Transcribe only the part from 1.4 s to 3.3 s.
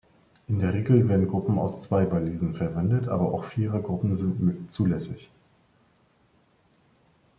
aus zwei Balisen verwendet,